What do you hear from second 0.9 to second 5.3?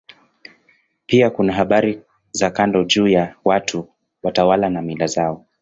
Pia kuna habari za kando juu ya watu, watawala na mila